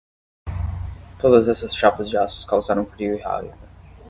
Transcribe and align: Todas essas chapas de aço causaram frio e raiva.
Todas 1.19 1.47
essas 1.47 1.75
chapas 1.75 2.09
de 2.09 2.17
aço 2.17 2.47
causaram 2.47 2.87
frio 2.87 3.15
e 3.17 3.21
raiva. 3.21 3.53